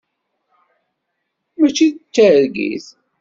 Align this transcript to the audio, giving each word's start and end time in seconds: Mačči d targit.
Mačči 1.59 1.87
d 1.91 1.97
targit. 2.13 2.87